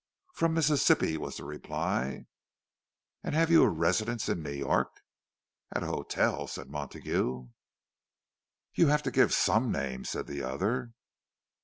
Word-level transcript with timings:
"From 0.33 0.55
Mississippi," 0.55 1.15
was 1.15 1.37
the 1.37 1.43
reply. 1.43 2.25
"And 3.23 3.35
have 3.35 3.51
you 3.51 3.61
a 3.61 3.69
residence 3.69 4.27
in 4.27 4.41
New 4.41 4.49
York?" 4.49 4.99
"At 5.75 5.83
a 5.83 5.93
hotel," 5.93 6.47
said 6.47 6.71
Montague. 6.71 7.49
"You 8.73 8.87
have 8.87 9.03
to 9.03 9.11
give 9.11 9.31
some 9.31 9.71
name," 9.71 10.03
said 10.03 10.25
the 10.25 10.41
other. 10.41 10.93